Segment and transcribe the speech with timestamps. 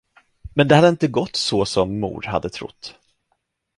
[0.53, 2.95] Men det hade inte gått så som mor hade trott.